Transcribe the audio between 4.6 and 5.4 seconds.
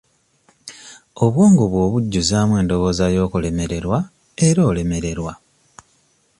olemererwa.